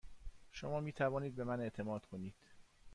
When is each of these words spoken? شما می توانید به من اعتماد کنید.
شما 0.51 0.79
می 0.79 0.91
توانید 0.93 1.35
به 1.35 1.43
من 1.43 1.61
اعتماد 1.61 2.05
کنید. 2.05 2.35